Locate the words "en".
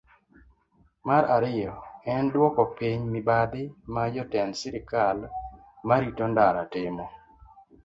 2.13-2.25